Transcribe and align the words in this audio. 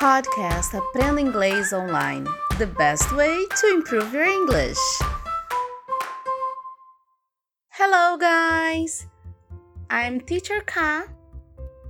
Podcast 0.00 0.74
Aprenda 0.74 1.20
Inglês 1.20 1.74
Online. 1.74 2.24
The 2.56 2.64
best 2.64 3.12
way 3.12 3.46
to 3.60 3.66
improve 3.66 4.14
your 4.14 4.24
English. 4.24 4.78
Hello, 7.68 8.16
guys! 8.16 9.06
I'm 9.90 10.18
Teacher 10.20 10.64
K. 10.64 11.04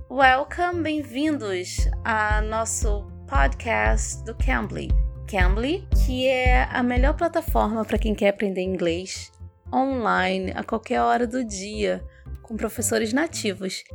Welcome, 0.09 0.83
bem-vindos 0.83 1.87
a 2.03 2.41
nosso 2.41 3.09
podcast 3.29 4.21
do 4.25 4.35
Cambly. 4.35 4.89
Cambly, 5.25 5.87
que 6.05 6.27
é 6.27 6.63
a 6.63 6.83
melhor 6.83 7.13
plataforma 7.13 7.85
para 7.85 7.97
quem 7.97 8.13
quer 8.13 8.31
aprender 8.31 8.61
inglês 8.61 9.31
online 9.73 10.51
a 10.53 10.65
qualquer 10.65 10.99
hora 10.99 11.25
do 11.25 11.45
dia, 11.45 12.03
com 12.41 12.57
professores 12.57 13.13
nativos. 13.13 13.85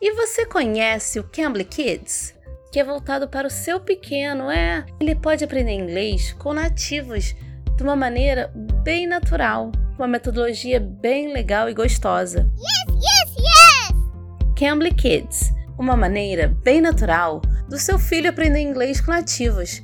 E 0.00 0.12
você 0.12 0.46
conhece 0.46 1.18
o 1.18 1.24
Cambly 1.24 1.64
Kids? 1.64 2.37
Que 2.72 2.80
é 2.80 2.84
voltado 2.84 3.28
para 3.28 3.48
o 3.48 3.50
seu 3.50 3.80
pequeno, 3.80 4.50
é. 4.50 4.84
Ele 5.00 5.14
pode 5.14 5.42
aprender 5.42 5.72
inglês 5.72 6.32
com 6.34 6.52
nativos 6.52 7.34
de 7.76 7.82
uma 7.82 7.96
maneira 7.96 8.50
bem 8.82 9.06
natural, 9.06 9.72
uma 9.96 10.08
metodologia 10.08 10.78
bem 10.80 11.32
legal 11.32 11.68
e 11.70 11.74
gostosa. 11.74 12.50
Yes, 12.56 12.96
yes, 12.96 13.36
yes! 13.36 14.52
Cambly 14.56 14.92
Kids, 14.92 15.52
uma 15.78 15.96
maneira 15.96 16.48
bem 16.62 16.80
natural 16.80 17.40
do 17.68 17.78
seu 17.78 17.98
filho 17.98 18.30
aprender 18.30 18.60
inglês 18.60 19.00
com 19.00 19.12
nativos. 19.12 19.82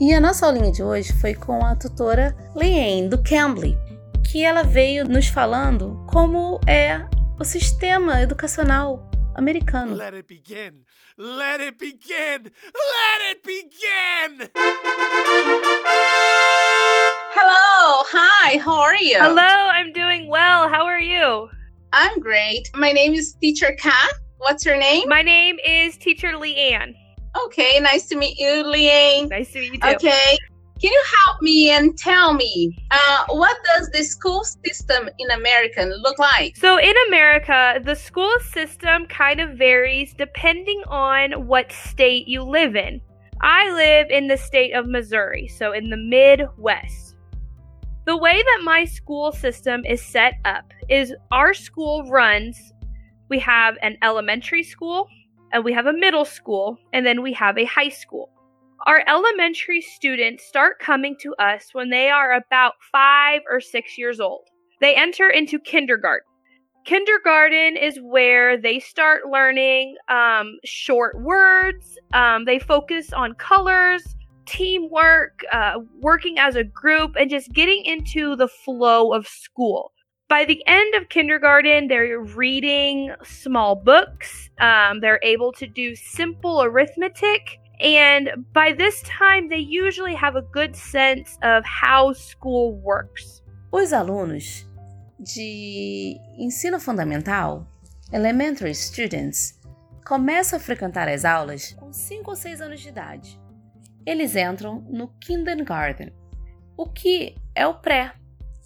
E 0.00 0.14
a 0.14 0.20
nossa 0.20 0.46
aulinha 0.46 0.72
de 0.72 0.82
hoje 0.82 1.12
foi 1.12 1.34
com 1.34 1.64
a 1.64 1.76
tutora 1.76 2.34
Leanne, 2.54 3.08
do 3.08 3.22
Cambly, 3.22 3.76
que 4.24 4.44
ela 4.44 4.62
veio 4.62 5.06
nos 5.06 5.26
falando 5.28 6.04
como 6.10 6.60
é 6.66 7.04
o 7.38 7.44
sistema 7.44 8.22
educacional 8.22 9.09
americano. 9.40 9.94
Let 9.94 10.12
it 10.12 10.28
begin. 10.28 10.84
Let 11.16 11.62
it 11.62 11.78
begin. 11.78 12.50
Let 12.94 13.20
it 13.30 13.42
begin. 13.42 14.50
Hello, 17.32 18.04
hi, 18.06 18.58
how 18.58 18.80
are 18.82 18.96
you? 18.96 19.16
Hello, 19.18 19.42
I'm 19.42 19.92
doing 19.92 20.28
well. 20.28 20.68
How 20.68 20.84
are 20.84 21.00
you? 21.00 21.48
I'm 21.94 22.20
great. 22.20 22.68
My 22.74 22.92
name 22.92 23.14
is 23.14 23.32
Teacher 23.32 23.74
Kat. 23.78 24.12
What's 24.36 24.66
your 24.66 24.76
name? 24.76 25.08
My 25.08 25.22
name 25.22 25.58
is 25.66 25.96
Teacher 25.96 26.32
Leanne. 26.32 26.94
Okay, 27.46 27.80
nice 27.80 28.08
to 28.08 28.16
meet 28.16 28.38
you, 28.38 28.62
Liang. 28.62 29.28
Nice 29.28 29.52
to 29.52 29.60
meet 29.60 29.72
you 29.72 29.80
too. 29.80 30.06
Okay, 30.08 30.36
can 30.80 30.90
you 30.90 31.04
help 31.26 31.42
me 31.42 31.70
and 31.70 31.96
tell 31.98 32.32
me 32.32 32.74
uh, 32.90 33.24
what 33.28 33.56
does 33.74 33.90
the 33.90 34.02
school 34.02 34.42
system 34.44 35.10
in 35.18 35.30
America 35.32 35.82
look 36.00 36.18
like? 36.18 36.56
So 36.56 36.78
in 36.78 36.94
America, 37.08 37.80
the 37.84 37.94
school 37.94 38.32
system 38.50 39.06
kind 39.06 39.40
of 39.40 39.58
varies 39.58 40.14
depending 40.14 40.82
on 40.86 41.46
what 41.46 41.70
state 41.70 42.26
you 42.26 42.42
live 42.42 42.76
in. 42.76 43.02
I 43.42 43.70
live 43.72 44.10
in 44.10 44.28
the 44.28 44.38
state 44.38 44.72
of 44.72 44.86
Missouri, 44.86 45.48
so 45.48 45.72
in 45.72 45.90
the 45.90 45.98
Midwest. 45.98 47.16
The 48.06 48.16
way 48.16 48.42
that 48.42 48.60
my 48.64 48.86
school 48.86 49.32
system 49.32 49.84
is 49.84 50.00
set 50.00 50.34
up 50.46 50.72
is 50.88 51.14
our 51.30 51.52
school 51.52 52.08
runs, 52.08 52.72
we 53.28 53.38
have 53.40 53.76
an 53.82 53.98
elementary 54.02 54.62
school, 54.62 55.08
and 55.52 55.62
we 55.62 55.74
have 55.74 55.86
a 55.86 55.92
middle 55.92 56.24
school, 56.24 56.78
and 56.94 57.04
then 57.04 57.22
we 57.22 57.34
have 57.34 57.58
a 57.58 57.66
high 57.66 57.90
school. 57.90 58.30
Our 58.86 59.02
elementary 59.06 59.82
students 59.82 60.46
start 60.46 60.78
coming 60.78 61.14
to 61.20 61.34
us 61.34 61.68
when 61.72 61.90
they 61.90 62.08
are 62.08 62.32
about 62.32 62.74
five 62.90 63.42
or 63.50 63.60
six 63.60 63.98
years 63.98 64.20
old. 64.20 64.48
They 64.80 64.94
enter 64.94 65.28
into 65.28 65.58
kindergarten. 65.58 66.26
Kindergarten 66.86 67.76
is 67.76 67.98
where 68.02 68.56
they 68.56 68.80
start 68.80 69.26
learning 69.30 69.96
um, 70.08 70.58
short 70.64 71.20
words. 71.20 71.98
Um, 72.14 72.46
they 72.46 72.58
focus 72.58 73.12
on 73.12 73.34
colors, 73.34 74.02
teamwork, 74.46 75.42
uh, 75.52 75.74
working 76.00 76.38
as 76.38 76.56
a 76.56 76.64
group, 76.64 77.16
and 77.20 77.28
just 77.28 77.52
getting 77.52 77.84
into 77.84 78.34
the 78.34 78.48
flow 78.48 79.12
of 79.12 79.26
school. 79.26 79.92
By 80.28 80.46
the 80.46 80.62
end 80.66 80.94
of 80.94 81.10
kindergarten, 81.10 81.88
they're 81.88 82.18
reading 82.18 83.12
small 83.24 83.76
books. 83.76 84.48
Um, 84.58 85.00
they're 85.00 85.20
able 85.22 85.52
to 85.52 85.66
do 85.66 85.94
simple 85.94 86.62
arithmetic. 86.62 87.58
And 87.80 88.44
by 88.52 88.74
this 88.74 89.02
time, 89.02 89.48
they 89.48 89.60
usually 89.60 90.14
have 90.14 90.36
a 90.36 90.42
good 90.42 90.76
sense 90.76 91.38
of 91.42 91.64
how 91.64 92.12
school 92.12 92.78
works. 92.82 93.42
Os 93.72 93.92
alunos 93.92 94.66
de 95.18 96.18
ensino 96.36 96.78
fundamental, 96.78 97.66
elementary 98.12 98.74
students, 98.74 99.58
começam 100.04 100.58
a 100.58 100.60
frequentar 100.60 101.08
as 101.08 101.24
aulas 101.24 101.72
com 101.74 101.90
5 101.90 102.30
ou 102.30 102.36
6 102.36 102.60
anos 102.60 102.80
de 102.80 102.88
idade. 102.88 103.40
Eles 104.04 104.36
entram 104.36 104.80
no 104.90 105.08
kindergarten, 105.18 106.12
o 106.76 106.86
que 106.86 107.34
é 107.54 107.66
o 107.66 107.74
pré, 107.74 108.12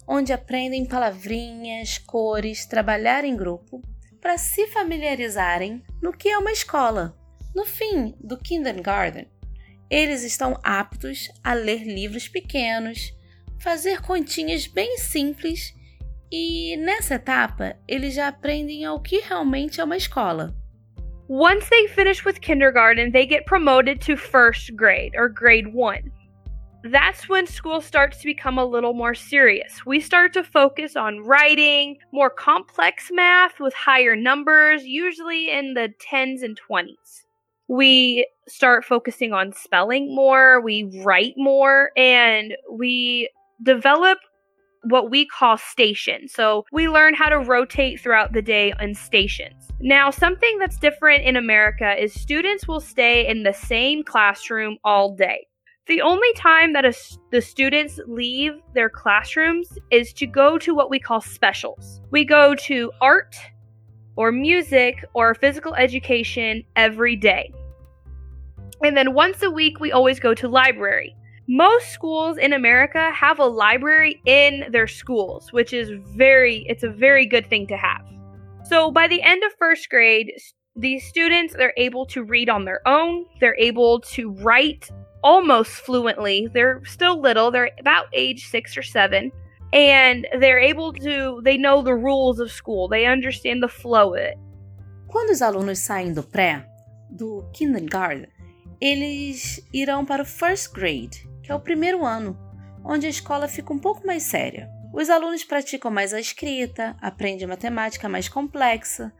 onde 0.07 0.33
aprendem 0.33 0.85
palavrinhas, 0.85 1.97
cores, 1.97 2.65
trabalhar 2.65 3.23
em 3.23 3.35
grupo 3.35 3.81
para 4.19 4.37
se 4.37 4.67
familiarizarem 4.67 5.83
no 6.01 6.11
que 6.11 6.29
é 6.29 6.37
uma 6.37 6.51
escola. 6.51 7.15
No 7.55 7.65
fim 7.65 8.13
do 8.19 8.37
kindergarten, 8.37 9.29
eles 9.89 10.23
estão 10.23 10.59
aptos 10.61 11.29
a 11.41 11.53
ler 11.53 11.85
livros 11.85 12.27
pequenos, 12.27 13.13
fazer 13.57 14.01
continhas 14.01 14.67
bem 14.67 14.97
simples 14.97 15.73
e 16.29 16.75
nessa 16.75 17.15
etapa 17.15 17.77
eles 17.87 18.13
já 18.13 18.27
aprendem 18.27 18.83
ao 18.83 19.01
que 19.01 19.21
realmente 19.21 19.79
é 19.79 19.85
uma 19.85 19.95
escola. 19.95 20.53
Once 21.29 21.69
they 21.69 21.87
finish 21.87 22.25
with 22.25 22.41
kindergarten, 22.41 23.09
they 23.09 23.25
get 23.25 23.45
promoted 23.45 24.05
to 24.05 24.17
first 24.17 24.75
grade 24.75 25.15
or 25.15 25.29
grade 25.29 25.71
one. 25.73 26.11
That's 26.83 27.29
when 27.29 27.47
school 27.47 27.79
starts 27.79 28.17
to 28.17 28.25
become 28.25 28.59
a 28.59 28.65
little 28.65 28.93
more 28.93 29.15
serious. 29.15 29.85
We 29.85 30.01
start 30.01 30.33
to 30.33 30.43
focus 30.43 30.97
on 30.97 31.23
writing, 31.23 31.97
more 32.11 32.29
complex 32.29 33.09
math 33.11 33.61
with 33.61 33.73
higher 33.73 34.15
numbers, 34.15 34.83
usually 34.83 35.49
in 35.49 35.73
the 35.73 35.93
10s 36.11 36.43
and 36.43 36.59
20s. 36.69 37.24
We 37.67 38.27
start 38.47 38.85
focusing 38.85 39.33
on 39.33 39.53
spelling 39.53 40.13
more, 40.13 40.61
we 40.61 41.01
write 41.03 41.33
more, 41.37 41.91
and 41.97 42.53
we 42.71 43.29
develop 43.63 44.19
what 44.83 45.09
we 45.09 45.25
call 45.25 45.57
stations. 45.57 46.31
So 46.31 46.65
we 46.71 46.87
learn 46.87 47.15
how 47.15 47.29
to 47.29 47.39
rotate 47.39 47.99
throughout 47.99 48.33
the 48.33 48.41
day 48.41 48.73
in 48.79 48.93
stations. 48.93 49.71
Now, 49.79 50.11
something 50.11 50.59
that's 50.59 50.77
different 50.77 51.23
in 51.23 51.35
America 51.35 52.01
is 52.01 52.13
students 52.13 52.67
will 52.67 52.79
stay 52.79 53.27
in 53.27 53.43
the 53.43 53.53
same 53.53 54.03
classroom 54.03 54.77
all 54.83 55.15
day. 55.15 55.47
The 55.87 56.01
only 56.01 56.31
time 56.33 56.73
that 56.73 56.85
a, 56.85 56.93
the 57.31 57.41
students 57.41 57.99
leave 58.07 58.53
their 58.73 58.89
classrooms 58.89 59.69
is 59.91 60.13
to 60.13 60.25
go 60.25 60.57
to 60.57 60.73
what 60.73 60.89
we 60.89 60.99
call 60.99 61.21
specials. 61.21 62.01
We 62.09 62.25
go 62.25 62.55
to 62.55 62.91
art 63.01 63.35
or 64.15 64.31
music 64.31 65.03
or 65.13 65.35
physical 65.35 65.75
education 65.75 66.63
every 66.75 67.15
day. 67.15 67.51
And 68.83 68.95
then 68.95 69.13
once 69.13 69.41
a 69.41 69.49
week, 69.51 69.79
we 69.79 69.91
always 69.91 70.19
go 70.19 70.33
to 70.33 70.47
library. 70.47 71.15
Most 71.47 71.89
schools 71.91 72.37
in 72.37 72.53
America 72.53 73.11
have 73.11 73.39
a 73.39 73.45
library 73.45 74.21
in 74.25 74.65
their 74.71 74.87
schools, 74.87 75.53
which 75.53 75.73
is 75.73 75.91
very, 76.15 76.65
it's 76.67 76.83
a 76.83 76.89
very 76.89 77.25
good 77.25 77.47
thing 77.49 77.67
to 77.67 77.77
have. 77.77 78.01
So 78.65 78.89
by 78.91 79.07
the 79.07 79.21
end 79.21 79.43
of 79.43 79.51
first 79.59 79.89
grade, 79.89 80.31
these 80.75 81.05
students, 81.05 81.53
they're 81.53 81.73
able 81.77 82.05
to 82.07 82.23
read 82.23 82.49
on 82.49 82.65
their 82.65 82.85
own. 82.87 83.25
They're 83.39 83.57
able 83.59 84.01
to 84.01 84.31
write 84.31 84.89
almost 85.23 85.71
fluently. 85.71 86.49
They're 86.53 86.81
still 86.85 87.21
little, 87.21 87.51
they're 87.51 87.71
about 87.79 88.07
age 88.11 88.47
six 88.47 88.75
or 88.75 88.83
seven. 88.83 89.31
And 89.75 90.23
they're 90.39 90.61
able 90.61 90.93
to, 90.93 91.41
they 91.43 91.57
know 91.57 91.83
the 91.83 91.93
rules 91.93 92.39
of 92.39 92.49
school, 92.49 92.87
they 92.87 93.05
understand 93.05 93.61
the 93.61 93.67
flow 93.67 94.13
of 94.13 94.17
it. 94.17 94.37
Quando 95.05 95.31
os 95.31 95.41
alunos 95.41 95.79
saem 95.79 96.13
do 96.13 96.23
pré, 96.23 96.65
do 97.09 97.43
kindergarten, 97.51 98.27
eles 98.79 99.59
irão 99.73 100.05
para 100.05 100.23
o 100.23 100.25
first 100.25 100.71
grade, 100.71 101.27
que 101.43 101.51
é 101.51 101.55
o 101.55 101.59
primeiro 101.59 102.05
ano, 102.05 102.37
onde 102.85 103.05
a 103.05 103.09
escola 103.09 103.49
fica 103.49 103.73
um 103.73 103.79
pouco 103.79 104.07
mais 104.07 104.23
séria. 104.23 104.69
Os 104.93 105.09
alunos 105.09 105.43
praticam 105.43 105.91
mais 105.91 106.13
a 106.13 106.21
escrita, 106.21 106.95
aprendem 107.01 107.45
matemática 107.45 108.07
mais 108.07 108.29
complexa, 108.29 109.11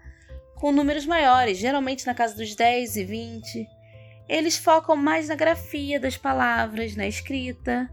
com 0.55 0.71
números 0.71 1.05
maiores, 1.05 1.57
geralmente 1.57 2.07
na 2.07 2.13
casa 2.13 2.33
dos 2.33 2.55
10 2.55 2.95
e 2.95 3.03
20. 3.03 3.67
Eles 4.29 4.55
focam 4.55 4.95
mais 4.95 5.27
na 5.27 5.35
grafia 5.35 5.99
das 5.99 6.15
palavras, 6.15 6.95
na 6.95 7.07
escrita. 7.07 7.89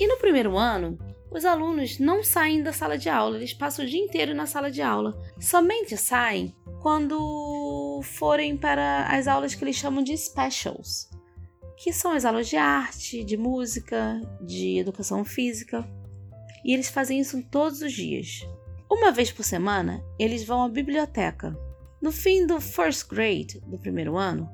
E 0.00 0.08
no 0.08 0.16
primeiro 0.16 0.58
ano, 0.58 0.98
os 1.30 1.44
alunos 1.44 1.98
não 1.98 2.22
saem 2.22 2.62
da 2.62 2.72
sala 2.72 2.96
de 2.96 3.08
aula, 3.08 3.36
eles 3.36 3.52
passam 3.52 3.84
o 3.84 3.88
dia 3.88 4.00
inteiro 4.00 4.34
na 4.34 4.46
sala 4.46 4.70
de 4.70 4.80
aula. 4.80 5.18
Somente 5.40 5.96
saem 5.96 6.54
quando 6.80 8.00
forem 8.02 8.56
para 8.56 9.06
as 9.08 9.26
aulas 9.26 9.54
que 9.54 9.64
eles 9.64 9.76
chamam 9.76 10.02
de 10.02 10.16
specials, 10.16 11.10
que 11.76 11.92
são 11.92 12.12
as 12.12 12.24
aulas 12.24 12.48
de 12.48 12.56
arte, 12.56 13.24
de 13.24 13.36
música, 13.36 14.20
de 14.40 14.78
educação 14.78 15.24
física. 15.24 15.86
E 16.64 16.72
eles 16.72 16.88
fazem 16.88 17.18
isso 17.18 17.42
todos 17.50 17.82
os 17.82 17.92
dias. 17.92 18.46
Uma 18.90 19.10
vez 19.10 19.32
por 19.32 19.44
semana, 19.44 20.02
eles 20.18 20.44
vão 20.44 20.62
à 20.62 20.68
biblioteca. 20.68 21.56
No 22.00 22.12
fim 22.12 22.46
do 22.46 22.60
first 22.60 23.08
grade, 23.08 23.60
do 23.66 23.78
primeiro 23.78 24.16
ano, 24.16 24.48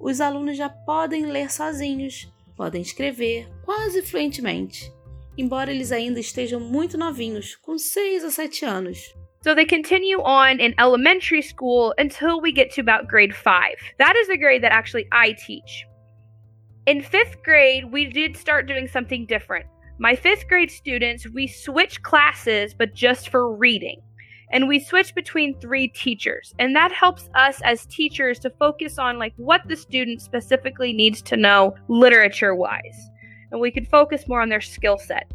os 0.00 0.20
alunos 0.20 0.56
já 0.56 0.68
podem 0.68 1.26
ler 1.26 1.50
sozinhos, 1.50 2.30
podem 2.56 2.82
escrever 2.82 3.48
quase 3.64 4.02
fluentemente, 4.02 4.92
embora 5.36 5.70
eles 5.70 5.92
ainda 5.92 6.20
estejam 6.20 6.60
muito 6.60 6.96
novinhos, 6.96 7.56
com 7.56 7.78
6 7.78 8.24
ou 8.24 8.30
7 8.30 8.64
anos. 8.64 9.14
So 9.42 9.54
they 9.54 9.64
continue 9.64 10.20
on 10.22 10.58
in 10.58 10.74
elementary 10.78 11.42
school 11.42 11.94
until 11.98 12.40
we 12.40 12.52
get 12.52 12.74
to 12.74 12.80
about 12.80 13.06
grade 13.06 13.34
5. 13.34 13.76
That 13.98 14.16
is 14.16 14.26
the 14.26 14.36
grade 14.36 14.62
that 14.62 14.72
actually 14.72 15.06
I 15.12 15.34
teach. 15.34 15.86
In 16.86 17.02
fifth 17.02 17.42
grade, 17.42 17.92
we 17.92 18.06
did 18.06 18.36
start 18.36 18.66
doing 18.66 18.88
something 18.88 19.26
different. 19.26 19.66
My 19.98 20.14
fifth 20.14 20.46
grade 20.48 20.70
students, 20.70 21.28
we 21.28 21.46
switch 21.46 22.02
classes, 22.02 22.74
but 22.74 22.94
just 22.94 23.28
for 23.28 23.54
reading. 23.56 24.02
And 24.52 24.68
we 24.68 24.78
switch 24.78 25.14
between 25.14 25.58
three 25.58 25.88
teachers. 25.88 26.54
And 26.58 26.76
that 26.76 26.92
helps 26.92 27.28
us 27.34 27.60
as 27.64 27.86
teachers 27.86 28.38
to 28.40 28.50
focus 28.50 28.98
on 28.98 29.18
like 29.18 29.32
what 29.36 29.62
the 29.66 29.76
student 29.76 30.22
specifically 30.22 30.92
needs 30.92 31.22
to 31.22 31.36
know 31.36 31.74
literature 31.88 32.54
wise. 32.54 33.10
And 33.50 33.60
we 33.60 33.70
could 33.70 33.88
focus 33.88 34.26
more 34.26 34.40
on 34.40 34.48
their 34.48 34.60
skill 34.60 34.98
set. 34.98 35.30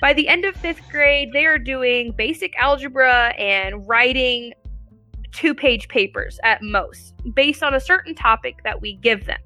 By 0.00 0.12
the 0.12 0.28
end 0.28 0.44
of 0.44 0.54
fifth 0.56 0.88
grade, 0.90 1.32
they 1.32 1.46
are 1.46 1.58
doing 1.58 2.12
basic 2.12 2.54
algebra 2.58 3.32
and 3.38 3.88
writing 3.88 4.52
two 5.32 5.54
page 5.54 5.88
papers 5.88 6.38
at 6.44 6.62
most, 6.62 7.14
based 7.34 7.62
on 7.62 7.74
a 7.74 7.80
certain 7.80 8.14
topic 8.14 8.62
that 8.64 8.80
we 8.80 8.98
give 9.02 9.24
them. 9.24 9.38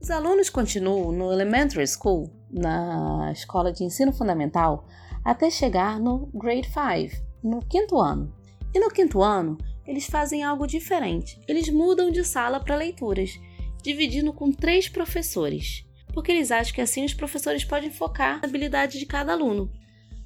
Os 0.00 0.10
alunos 0.10 0.50
continuam 0.50 1.12
no 1.12 1.32
elementary 1.32 1.86
school, 1.86 2.30
na 2.50 3.32
escola 3.32 3.72
de 3.72 3.84
ensino 3.84 4.12
fundamental, 4.12 4.86
até 5.24 5.50
chegar 5.50 5.98
no 5.98 6.30
grade 6.34 6.68
5, 6.68 7.22
no 7.42 7.60
quinto 7.62 7.98
ano. 7.98 8.32
E 8.74 8.78
no 8.78 8.90
quinto 8.90 9.22
ano, 9.22 9.58
eles 9.86 10.06
fazem 10.06 10.44
algo 10.44 10.66
diferente. 10.66 11.40
Eles 11.48 11.68
mudam 11.68 12.10
de 12.10 12.22
sala 12.22 12.60
para 12.60 12.76
leituras, 12.76 13.40
dividindo 13.82 14.32
com 14.32 14.52
três 14.52 14.88
professores 14.88 15.87
porque 16.18 16.32
eles 16.32 16.50
acham 16.50 16.74
que 16.74 16.80
assim 16.80 17.04
os 17.04 17.14
professores 17.14 17.64
podem 17.64 17.92
focar 17.92 18.40
na 18.40 18.48
habilidade 18.48 18.98
de 18.98 19.06
cada 19.06 19.34
aluno. 19.34 19.70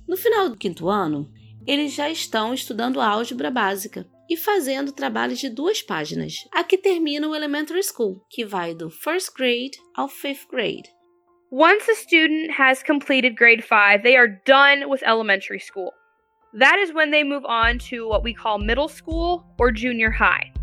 No 0.09 0.17
final 0.17 0.49
do 0.49 0.57
quinto 0.57 0.89
ano, 0.89 1.31
eles 1.67 1.93
já 1.93 2.09
estão 2.09 2.55
estudando 2.55 2.99
álgebra 2.99 3.51
básica 3.51 4.09
e 4.27 4.35
fazendo 4.35 4.91
trabalhos 4.91 5.39
de 5.39 5.51
duas 5.51 5.83
páginas. 5.83 6.49
Aqui 6.51 6.79
termina 6.79 7.29
o 7.29 7.35
Elementary 7.35 7.83
School, 7.83 8.25
que 8.31 8.43
vai 8.43 8.75
do 8.75 8.89
first 8.89 9.35
grade 9.37 9.73
ao 9.95 10.09
fifth 10.09 10.49
grade. 10.51 10.89
Once 11.51 11.87
a 11.91 11.95
student 11.95 12.51
has 12.59 12.83
completed 12.83 13.37
grade 13.37 13.63
5, 13.63 14.03
they 14.03 14.17
are 14.17 14.41
done 14.47 14.89
with 14.89 15.03
elementary 15.03 15.61
school. 15.61 15.93
That 16.55 16.79
is 16.79 16.95
when 16.95 17.11
they 17.11 17.23
move 17.23 17.45
on 17.45 17.79
to 17.91 18.09
what 18.09 18.25
we 18.25 18.33
call 18.33 18.57
middle 18.57 18.89
school 18.89 19.45
or 19.59 19.71
junior 19.71 20.11
high. 20.11 20.55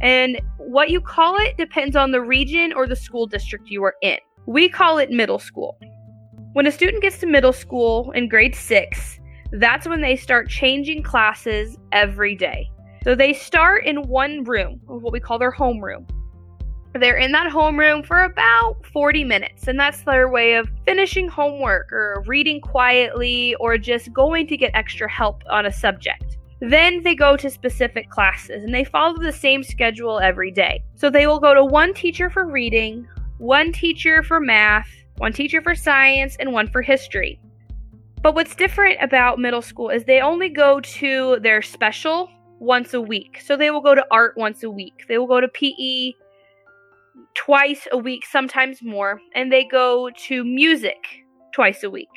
And 0.00 0.40
what 0.56 0.90
you 0.90 1.00
call 1.00 1.34
it 1.40 1.56
depends 1.56 1.96
on 1.96 2.12
the 2.12 2.20
region 2.20 2.72
or 2.72 2.86
the 2.86 2.94
school 2.94 3.26
district 3.26 3.68
you 3.70 3.82
are 3.82 3.96
in. 4.02 4.18
We 4.48 4.70
call 4.70 4.96
it 4.96 5.10
middle 5.10 5.38
school. 5.38 5.78
When 6.54 6.66
a 6.66 6.72
student 6.72 7.02
gets 7.02 7.18
to 7.18 7.26
middle 7.26 7.52
school 7.52 8.12
in 8.12 8.30
grade 8.30 8.54
six, 8.54 9.20
that's 9.52 9.86
when 9.86 10.00
they 10.00 10.16
start 10.16 10.48
changing 10.48 11.02
classes 11.02 11.76
every 11.92 12.34
day. 12.34 12.70
So 13.04 13.14
they 13.14 13.34
start 13.34 13.84
in 13.84 14.08
one 14.08 14.44
room, 14.44 14.80
what 14.86 15.12
we 15.12 15.20
call 15.20 15.38
their 15.38 15.52
homeroom. 15.52 16.08
They're 16.94 17.18
in 17.18 17.30
that 17.32 17.52
homeroom 17.52 18.06
for 18.06 18.22
about 18.22 18.86
40 18.86 19.22
minutes, 19.22 19.68
and 19.68 19.78
that's 19.78 20.02
their 20.04 20.30
way 20.30 20.54
of 20.54 20.70
finishing 20.86 21.28
homework 21.28 21.92
or 21.92 22.24
reading 22.26 22.62
quietly 22.62 23.54
or 23.56 23.76
just 23.76 24.14
going 24.14 24.46
to 24.46 24.56
get 24.56 24.70
extra 24.72 25.10
help 25.10 25.42
on 25.50 25.66
a 25.66 25.70
subject. 25.70 26.38
Then 26.60 27.02
they 27.02 27.14
go 27.14 27.36
to 27.36 27.50
specific 27.50 28.08
classes 28.08 28.64
and 28.64 28.74
they 28.74 28.84
follow 28.84 29.18
the 29.18 29.30
same 29.30 29.62
schedule 29.62 30.18
every 30.20 30.50
day. 30.50 30.82
So 30.94 31.10
they 31.10 31.26
will 31.26 31.38
go 31.38 31.52
to 31.52 31.62
one 31.62 31.92
teacher 31.92 32.30
for 32.30 32.50
reading, 32.50 33.06
one 33.38 33.72
teacher 33.72 34.22
for 34.22 34.40
math, 34.40 34.88
one 35.16 35.32
teacher 35.32 35.62
for 35.62 35.74
science, 35.74 36.36
and 36.38 36.52
one 36.52 36.68
for 36.68 36.82
history. 36.82 37.40
But 38.22 38.34
what's 38.34 38.54
different 38.54 38.98
about 39.00 39.38
middle 39.38 39.62
school 39.62 39.90
is 39.90 40.04
they 40.04 40.20
only 40.20 40.48
go 40.48 40.80
to 40.80 41.38
their 41.40 41.62
special 41.62 42.28
once 42.58 42.94
a 42.94 43.00
week. 43.00 43.40
So 43.44 43.56
they 43.56 43.70
will 43.70 43.80
go 43.80 43.94
to 43.94 44.04
art 44.10 44.36
once 44.36 44.62
a 44.62 44.70
week. 44.70 45.04
They 45.08 45.18
will 45.18 45.28
go 45.28 45.40
to 45.40 45.48
PE 45.48 46.12
twice 47.34 47.86
a 47.92 47.98
week, 47.98 48.26
sometimes 48.26 48.82
more, 48.82 49.20
and 49.34 49.52
they 49.52 49.64
go 49.64 50.10
to 50.26 50.44
music 50.44 50.98
twice 51.52 51.82
a 51.84 51.90
week. 51.90 52.08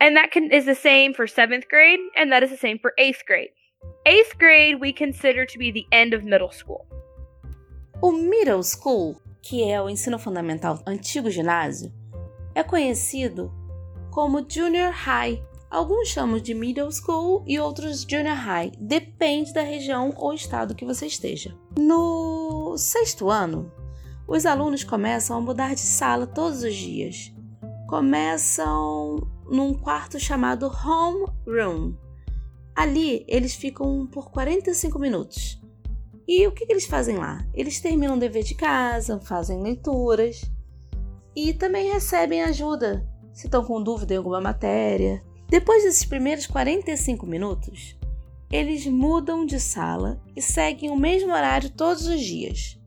And 0.00 0.16
that 0.16 0.30
can, 0.30 0.50
is 0.50 0.66
the 0.66 0.74
same 0.74 1.14
for 1.14 1.26
seventh 1.26 1.68
grade, 1.68 2.00
and 2.16 2.32
that 2.32 2.42
is 2.42 2.50
the 2.50 2.56
same 2.56 2.78
for 2.78 2.92
eighth 2.98 3.22
grade. 3.26 3.48
Eighth 4.06 4.38
grade 4.38 4.80
we 4.80 4.92
consider 4.92 5.44
to 5.46 5.58
be 5.58 5.70
the 5.70 5.86
end 5.92 6.14
of 6.14 6.24
middle 6.24 6.50
school. 6.50 6.86
O 8.02 8.12
middle 8.12 8.62
school 8.62 9.20
que 9.48 9.62
é 9.62 9.80
o 9.80 9.88
ensino 9.88 10.18
fundamental 10.18 10.80
antigo 10.84 11.30
ginásio, 11.30 11.92
é 12.52 12.64
conhecido 12.64 13.52
como 14.10 14.44
Junior 14.48 14.90
High. 14.90 15.40
Alguns 15.70 16.08
chamam 16.08 16.40
de 16.40 16.52
Middle 16.52 16.90
School 16.90 17.44
e 17.46 17.60
outros 17.60 18.02
Junior 18.02 18.34
High, 18.34 18.72
depende 18.80 19.52
da 19.52 19.62
região 19.62 20.12
ou 20.16 20.32
estado 20.32 20.74
que 20.74 20.84
você 20.84 21.06
esteja. 21.06 21.56
No 21.78 22.76
sexto 22.76 23.30
ano, 23.30 23.70
os 24.26 24.44
alunos 24.44 24.82
começam 24.82 25.36
a 25.36 25.40
mudar 25.40 25.74
de 25.74 25.80
sala 25.80 26.26
todos 26.26 26.64
os 26.64 26.74
dias. 26.74 27.32
Começam 27.88 29.28
num 29.48 29.74
quarto 29.74 30.18
chamado 30.18 30.66
Home 30.66 31.26
Room. 31.46 31.94
Ali 32.74 33.24
eles 33.28 33.54
ficam 33.54 34.08
por 34.08 34.28
45 34.32 34.98
minutos. 34.98 35.60
E 36.28 36.46
o 36.46 36.52
que, 36.52 36.66
que 36.66 36.72
eles 36.72 36.86
fazem 36.86 37.16
lá? 37.16 37.46
Eles 37.54 37.80
terminam 37.80 38.16
o 38.16 38.18
dever 38.18 38.42
de 38.42 38.54
casa, 38.54 39.20
fazem 39.20 39.62
leituras 39.62 40.42
e 41.34 41.54
também 41.54 41.92
recebem 41.92 42.42
ajuda 42.42 43.06
se 43.32 43.46
estão 43.46 43.64
com 43.64 43.82
dúvida 43.82 44.14
em 44.14 44.16
alguma 44.16 44.40
matéria. 44.40 45.22
Depois 45.48 45.84
desses 45.84 46.04
primeiros 46.04 46.46
45 46.46 47.26
minutos, 47.26 47.96
eles 48.50 48.86
mudam 48.86 49.46
de 49.46 49.60
sala 49.60 50.20
e 50.34 50.42
seguem 50.42 50.90
o 50.90 50.96
mesmo 50.96 51.32
horário 51.32 51.70
todos 51.70 52.06
os 52.06 52.20
dias, 52.20 52.80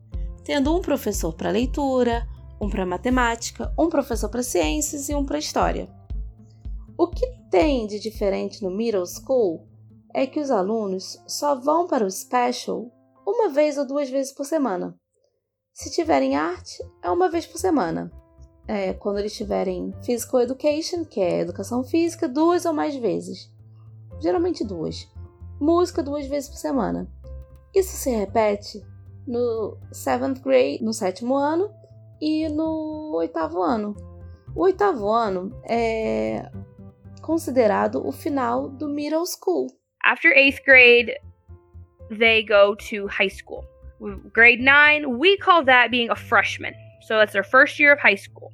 tendo 0.44 0.76
um 0.76 0.82
professor 0.82 1.32
para 1.32 1.50
leitura, 1.50 2.28
um 2.60 2.68
para 2.68 2.84
matemática, 2.84 3.72
um 3.78 3.88
professor 3.88 4.28
para 4.28 4.42
ciências 4.42 5.08
e 5.08 5.14
um 5.14 5.24
para 5.24 5.38
história. 5.38 5.88
O 6.98 7.06
que 7.06 7.26
tem 7.50 7.86
de 7.86 7.98
diferente 7.98 8.62
no 8.62 8.70
middle 8.70 9.06
school 9.06 9.66
é 10.12 10.26
que 10.26 10.40
os 10.40 10.50
alunos 10.50 11.22
só 11.26 11.54
vão 11.54 11.86
para 11.86 12.04
o 12.04 12.10
special 12.10 12.90
uma 13.30 13.48
vez 13.48 13.78
ou 13.78 13.86
duas 13.86 14.10
vezes 14.10 14.32
por 14.32 14.44
semana. 14.44 14.94
Se 15.72 15.90
tiverem 15.90 16.36
arte, 16.36 16.82
é 17.02 17.10
uma 17.10 17.30
vez 17.30 17.46
por 17.46 17.58
semana. 17.58 18.10
É, 18.66 18.92
quando 18.92 19.18
eles 19.18 19.34
tiverem 19.34 19.94
Physical 20.04 20.42
Education, 20.42 21.04
que 21.04 21.20
é 21.20 21.40
educação 21.40 21.82
física, 21.82 22.28
duas 22.28 22.64
ou 22.64 22.72
mais 22.72 22.94
vezes. 22.96 23.50
Geralmente 24.20 24.64
duas. 24.64 25.08
Música 25.60 26.02
duas 26.02 26.26
vezes 26.26 26.48
por 26.48 26.56
semana. 26.56 27.08
Isso 27.74 27.96
se 27.96 28.10
repete 28.10 28.84
no 29.26 29.76
seventh 29.92 30.40
grade, 30.40 30.82
no 30.82 30.92
sétimo 30.92 31.36
ano, 31.36 31.72
e 32.20 32.48
no 32.48 33.12
oitavo 33.14 33.62
ano. 33.62 33.96
O 34.54 34.62
oitavo 34.62 35.08
ano 35.10 35.52
é 35.64 36.50
considerado 37.22 38.06
o 38.06 38.12
final 38.12 38.68
do 38.68 38.88
middle 38.88 39.24
school. 39.26 39.68
After 40.04 40.32
eighth 40.32 40.62
grade, 40.64 41.14
they 42.10 42.42
go 42.42 42.74
to 42.74 43.06
high 43.08 43.28
school. 43.28 43.64
Grade 44.32 44.60
9, 44.60 45.18
we 45.18 45.36
call 45.36 45.62
that 45.64 45.90
being 45.90 46.10
a 46.10 46.16
freshman. 46.16 46.74
So 47.02 47.18
that's 47.18 47.32
their 47.32 47.44
first 47.44 47.78
year 47.78 47.92
of 47.92 48.00
high 48.00 48.14
school. 48.14 48.52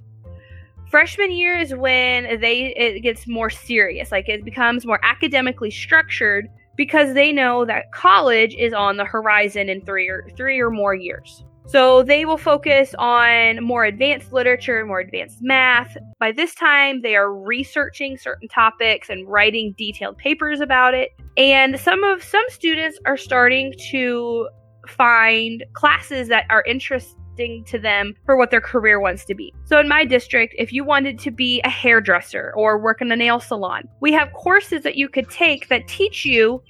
Freshman 0.90 1.32
year 1.32 1.56
is 1.56 1.74
when 1.74 2.40
they 2.40 2.74
it 2.76 3.00
gets 3.00 3.26
more 3.26 3.50
serious, 3.50 4.12
like 4.12 4.28
it 4.28 4.44
becomes 4.44 4.86
more 4.86 5.00
academically 5.02 5.70
structured 5.70 6.48
because 6.76 7.14
they 7.14 7.32
know 7.32 7.64
that 7.64 7.90
college 7.92 8.54
is 8.54 8.72
on 8.72 8.96
the 8.96 9.04
horizon 9.04 9.68
in 9.68 9.80
3 9.84 10.08
or 10.08 10.28
3 10.36 10.60
or 10.60 10.70
more 10.70 10.94
years. 10.94 11.44
So 11.68 12.04
they 12.04 12.24
will 12.24 12.38
focus 12.38 12.94
on 12.98 13.62
more 13.62 13.84
advanced 13.84 14.32
literature, 14.32 14.78
and 14.78 14.88
more 14.88 15.00
advanced 15.00 15.38
math. 15.40 15.96
By 16.20 16.30
this 16.30 16.54
time, 16.54 17.02
they 17.02 17.16
are 17.16 17.32
researching 17.32 18.16
certain 18.16 18.48
topics 18.48 19.10
and 19.10 19.26
writing 19.26 19.74
detailed 19.76 20.16
papers 20.16 20.60
about 20.60 20.94
it. 20.94 21.10
And 21.36 21.78
some 21.78 22.04
of 22.04 22.22
some 22.22 22.44
students 22.48 22.98
are 23.04 23.16
starting 23.16 23.74
to 23.90 24.48
find 24.86 25.64
classes 25.72 26.28
that 26.28 26.44
are 26.50 26.62
interesting 26.66 27.64
to 27.64 27.78
them 27.78 28.14
for 28.24 28.36
what 28.36 28.50
their 28.50 28.60
career 28.60 29.00
wants 29.00 29.24
to 29.24 29.34
be. 29.34 29.52
So 29.64 29.78
in 29.80 29.88
my 29.88 30.04
district, 30.04 30.54
if 30.56 30.72
you 30.72 30.84
wanted 30.84 31.18
to 31.18 31.30
be 31.30 31.60
a 31.62 31.68
hairdresser 31.68 32.52
or 32.56 32.78
work 32.78 33.02
in 33.02 33.10
a 33.10 33.16
nail 33.16 33.40
salon, 33.40 33.88
we 34.00 34.12
have 34.12 34.32
courses 34.32 34.82
that 34.84 34.96
you 34.96 35.08
could 35.08 35.28
take 35.28 35.68
that 35.68 35.88
teach 35.88 36.24
you 36.24 36.62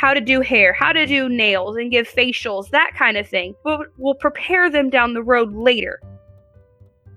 how 0.00 0.14
to 0.14 0.20
do 0.20 0.40
hair, 0.40 0.72
how 0.72 0.92
to 0.92 1.04
do 1.04 1.28
nails 1.28 1.76
and 1.76 1.90
give 1.90 2.08
facials, 2.08 2.70
that 2.70 2.92
kind 2.96 3.18
of 3.18 3.28
thing. 3.28 3.54
But 3.62 3.80
we'll 3.98 4.14
prepare 4.14 4.70
them 4.70 4.88
down 4.88 5.12
the 5.12 5.22
road 5.22 5.54
later. 5.54 6.00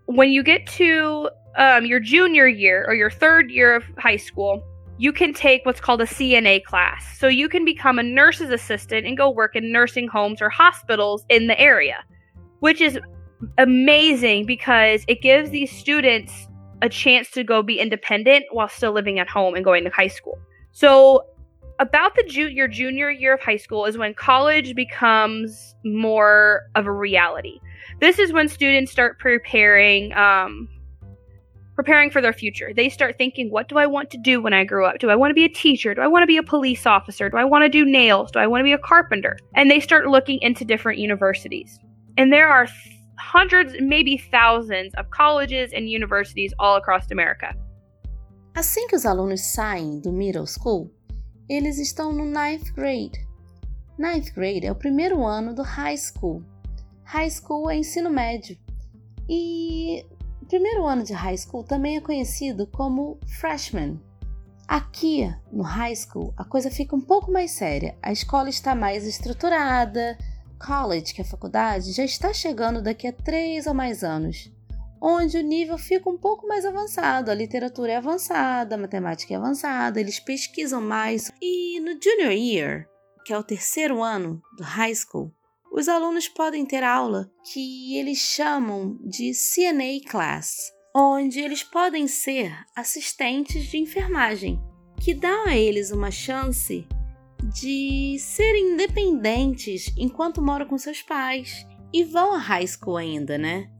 When 0.08 0.32
you 0.32 0.44
get 0.44 0.68
to 0.68 1.30
um, 1.58 1.86
your 1.86 2.02
junior 2.02 2.46
year 2.46 2.84
or 2.86 2.94
your 2.94 3.10
third 3.10 3.50
year 3.50 3.74
of 3.74 3.86
high 3.98 4.18
school, 4.18 4.62
you 4.98 5.14
can 5.14 5.34
take 5.34 5.66
what's 5.66 5.80
called 5.80 6.02
a 6.02 6.06
CNA 6.06 6.66
class. 6.66 7.06
So 7.20 7.30
you 7.30 7.48
can 7.48 7.64
become 7.64 8.00
a 8.00 8.04
nurse's 8.04 8.50
assistant 8.50 9.08
and 9.08 9.16
go 9.16 9.30
work 9.30 9.56
in 9.56 9.72
nursing 9.72 10.10
homes 10.10 10.42
or 10.42 10.50
hospitals 10.50 11.24
in 11.30 11.48
the 11.48 11.58
area, 11.58 12.04
which 12.60 12.82
is 12.82 13.00
amazing 13.60 14.46
because 14.46 15.06
it 15.08 15.22
gives 15.22 15.52
these 15.52 15.72
students 15.72 16.50
a 16.82 16.90
chance 16.90 17.32
to 17.32 17.46
go 17.46 17.64
be 17.64 17.80
independent 17.80 18.44
while 18.52 18.68
still 18.68 18.92
living 18.92 19.20
at 19.20 19.30
home 19.30 19.56
and 19.56 19.64
going 19.64 19.86
to 19.86 19.90
high 19.90 20.08
school. 20.10 20.38
So 20.74 21.24
about 21.84 22.16
the 22.16 22.24
ju- 22.24 22.50
your 22.50 22.70
junior 22.70 23.12
year 23.12 23.34
of 23.34 23.42
high 23.42 23.58
school 23.58 23.86
is 23.86 23.98
when 23.98 24.14
college 24.14 24.74
becomes 24.74 25.76
more 25.84 26.62
of 26.76 26.88
a 26.88 26.92
reality. 26.92 27.60
This 28.00 28.20
is 28.20 28.32
when 28.32 28.48
students 28.48 28.90
start 28.90 29.20
preparing 29.20 30.14
um, 30.14 30.70
preparing 31.76 32.10
for 32.10 32.22
their 32.22 32.32
future. 32.32 32.72
They 32.74 32.88
start 32.88 33.18
thinking, 33.18 33.52
what 33.52 33.68
do 33.68 33.78
I 33.78 33.86
want 33.86 34.10
to 34.12 34.18
do 34.18 34.42
when 34.42 34.54
I 34.54 34.64
grow 34.64 34.86
up? 34.86 35.00
Do 35.00 35.10
I 35.10 35.16
want 35.16 35.32
to 35.32 35.36
be 35.36 35.44
a 35.44 35.50
teacher? 35.50 35.94
Do 35.94 36.02
I 36.02 36.08
want 36.08 36.24
to 36.24 36.28
be 36.28 36.38
a 36.38 36.44
police 36.44 36.86
officer? 36.86 37.30
Do 37.30 37.38
I 37.38 37.44
want 37.44 37.64
to 37.64 37.70
do 37.70 37.84
nails? 37.84 38.32
Do 38.32 38.40
I 38.40 38.48
want 38.48 38.62
to 38.62 38.64
be 38.64 38.72
a 38.72 38.78
carpenter? 38.78 39.38
And 39.56 39.70
they 39.70 39.82
start 39.82 40.08
looking 40.08 40.40
into 40.42 40.64
different 40.64 41.00
universities. 41.00 41.80
And 42.18 42.32
there 42.32 42.48
are 42.48 42.68
th- 42.68 42.96
hundreds, 43.18 43.74
maybe 43.80 44.18
thousands 44.18 44.94
of 44.96 45.10
colleges 45.10 45.74
and 45.74 45.90
universities 45.90 46.54
all 46.60 46.78
across 46.78 47.12
America. 47.12 47.54
Assim 48.56 48.88
que 48.88 48.96
os 48.96 49.04
alunos 49.04 49.42
saem 49.42 50.00
do 50.00 50.12
middle 50.12 50.46
school, 50.46 50.92
eles 51.48 51.78
estão 51.78 52.12
no 52.14 52.26
ninth 52.26 52.72
grade. 52.74 53.28
Ninth 53.98 54.34
grade 54.34 54.66
é 54.66 54.72
o 54.72 54.76
primeiro 54.76 55.26
ano 55.26 55.54
do 55.54 55.62
high 55.62 55.98
school. 55.98 56.44
High 57.04 57.30
school 57.30 57.70
é 57.70 57.78
ensino 57.78 58.10
médio. 58.10 58.58
E 59.30 60.06
o 60.42 60.46
primeiro 60.46 60.86
ano 60.86 61.04
de 61.04 61.14
high 61.14 61.38
school 61.38 61.64
também 61.64 61.98
é 61.98 62.02
conhecido 62.02 62.68
como 62.68 63.20
freshman. 63.40 64.00
Aqui 64.68 65.32
no 65.52 65.64
high 65.64 65.96
school 65.96 66.34
a 66.38 66.44
coisa 66.44 66.72
fica 66.72 66.96
um 66.96 67.02
pouco 67.02 67.32
mais 67.32 67.52
séria. 67.52 67.98
A 68.02 68.12
escola 68.12 68.50
está 68.50 68.74
mais 68.74 69.06
estruturada. 69.06 70.18
College, 70.66 71.14
que 71.14 71.22
é 71.22 71.26
a 71.26 71.28
faculdade, 71.28 71.92
já 71.92 72.06
está 72.06 72.34
chegando 72.34 72.82
daqui 72.82 73.06
a 73.06 73.12
três 73.12 73.68
ou 73.68 73.74
mais 73.74 74.02
anos, 74.02 74.50
onde 75.06 75.38
o 75.38 75.44
nível 75.44 75.78
fica 75.78 76.10
um 76.10 76.18
pouco 76.18 76.48
mais 76.48 76.66
avançado. 76.66 77.30
A 77.30 77.36
literatura 77.36 77.92
é 77.92 77.96
avançada, 77.98 78.76
a 78.76 78.78
matemática 78.78 79.34
é 79.34 79.38
avançada, 79.38 80.00
eles 80.00 80.18
pesquisam 80.18 80.82
mais. 80.82 81.30
E 81.42 81.82
no 81.82 82.00
junior 82.02 82.32
year, 82.32 82.88
que 83.26 83.34
é 83.34 83.38
o 83.38 83.44
terceiro 83.44 84.02
ano 84.02 84.42
do 84.56 84.64
high 84.64 84.96
school, 84.96 85.30
os 85.74 85.90
alunos 85.90 86.30
podem 86.30 86.66
ter 86.66 86.84
aula 86.84 87.30
que 87.52 87.98
eles 87.98 88.20
chamam 88.20 88.98
de 89.04 89.34
CNA 89.34 90.10
class, 90.10 90.72
onde 90.96 91.42
eles 91.42 91.64
podem 91.64 92.08
ser 92.08 92.56
assistentes 92.74 93.66
de 93.66 93.78
enfermagem, 93.78 94.62
que 95.02 95.14
dá 95.14 95.48
a 95.48 95.58
eles 95.58 95.92
uma 95.92 96.12
chance 96.12 96.88
de 97.60 98.18
serem 98.20 98.74
independentes 98.74 99.92
enquanto 99.98 100.42
moram 100.42 100.66
com 100.66 100.78
seus 100.78 101.02
pais 101.02 101.68
e 101.92 102.06
vão 102.06 102.34
a 102.34 102.38
high 102.38 102.68
school 102.68 102.96
ainda, 102.96 103.38
né? 103.38 103.73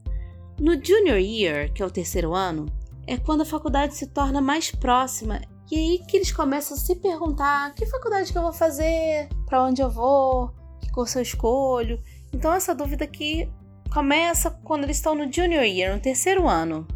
No 0.58 0.80
junior 0.80 1.18
year, 1.18 1.72
que 1.72 1.82
é 1.82 1.86
o 1.86 1.90
terceiro 1.90 2.32
ano, 2.32 2.66
é 3.06 3.16
quando 3.16 3.42
a 3.42 3.46
faculdade 3.46 3.96
se 3.96 4.06
torna 4.06 4.40
mais 4.40 4.70
próxima 4.70 5.40
e 5.70 5.76
aí 5.76 5.98
que 6.06 6.16
eles 6.16 6.30
começam 6.30 6.76
a 6.76 6.80
se 6.80 6.94
perguntar 6.96 7.74
que 7.74 7.86
faculdade 7.86 8.30
que 8.30 8.38
eu 8.38 8.42
vou 8.42 8.52
fazer, 8.52 9.28
para 9.46 9.64
onde 9.64 9.82
eu 9.82 9.90
vou, 9.90 10.52
que 10.80 10.90
curso 10.92 11.18
eu 11.18 11.22
escolho. 11.22 12.00
Então 12.32 12.52
essa 12.52 12.74
dúvida 12.74 13.04
aqui 13.04 13.50
começa 13.92 14.50
quando 14.62 14.84
eles 14.84 14.96
estão 14.96 15.14
no 15.14 15.30
junior 15.32 15.64
year, 15.64 15.92
no 15.94 16.00
terceiro 16.00 16.48
ano. 16.48 16.86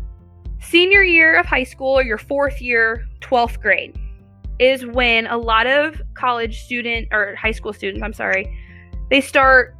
Senior 0.60 1.04
year 1.04 1.40
of 1.40 1.48
high 1.48 1.64
school 1.64 2.02
your 2.02 2.18
fourth 2.18 2.60
year, 2.60 3.08
12th 3.20 3.58
grade 3.60 3.94
is 4.60 4.84
when 4.84 5.26
a 5.26 5.36
lot 5.36 5.66
of 5.66 6.00
college 6.14 6.60
student 6.64 7.08
or 7.12 7.34
high 7.36 7.52
school 7.52 7.72
students, 7.72 8.02
I'm 8.02 8.12
sorry, 8.12 8.48
they 9.08 9.20
start 9.20 9.77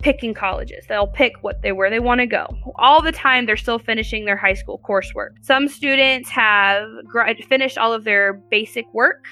picking 0.00 0.34
colleges. 0.34 0.84
They'll 0.88 1.06
pick 1.06 1.32
what 1.42 1.62
they 1.62 1.72
where 1.72 1.90
they 1.90 2.00
want 2.00 2.20
to 2.20 2.26
go. 2.26 2.46
All 2.76 3.02
the 3.02 3.12
time 3.12 3.46
they're 3.46 3.56
still 3.56 3.78
finishing 3.78 4.24
their 4.24 4.36
high 4.36 4.54
school 4.54 4.80
coursework. 4.88 5.30
Some 5.42 5.68
students 5.68 6.28
have 6.30 6.88
finished 7.48 7.78
all 7.78 7.92
of 7.92 8.04
their 8.04 8.34
basic 8.34 8.86
work 8.92 9.24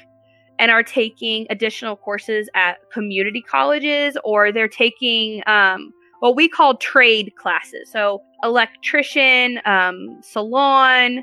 and 0.59 0.71
are 0.71 0.83
taking 0.83 1.47
additional 1.51 1.97
courses 1.97 2.49
at 2.55 2.79
community 2.93 3.43
colleges 3.43 4.17
or 4.25 4.53
they're 4.53 4.69
taking 4.69 5.43
um, 5.47 5.93
what 6.21 6.37
we 6.37 6.49
call 6.49 6.77
trade 6.77 7.33
classes. 7.37 7.91
So, 7.91 8.23
electrician, 8.43 9.61
um, 9.65 10.21
salon, 10.23 11.23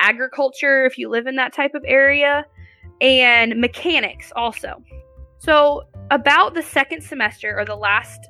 agriculture, 0.00 0.86
if 0.86 0.98
you 0.98 1.08
live 1.08 1.26
in 1.26 1.36
that 1.36 1.52
type 1.52 1.74
of 1.74 1.84
area, 1.86 2.44
and 3.00 3.60
mechanics 3.60 4.32
also. 4.34 4.82
So, 5.38 5.84
about 6.10 6.54
the 6.54 6.62
second 6.62 7.02
semester 7.02 7.58
or 7.58 7.64
the 7.64 7.76
last 7.76 8.29